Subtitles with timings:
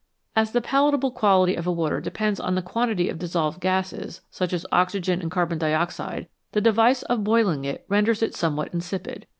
[0.35, 4.51] As the palatable quality of a water depends on the quantity of dissolved gases, such
[4.51, 9.27] as oxygen and carbon dioxide, the device of boiling it renders it some what insipid.